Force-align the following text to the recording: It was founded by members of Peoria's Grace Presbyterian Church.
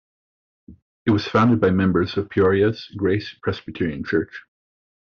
It 1.05 1.11
was 1.11 1.27
founded 1.27 1.61
by 1.61 1.69
members 1.69 2.17
of 2.17 2.27
Peoria's 2.27 2.87
Grace 2.97 3.35
Presbyterian 3.43 4.03
Church. 4.03 4.35